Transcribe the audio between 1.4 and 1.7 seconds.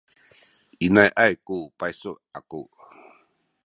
ku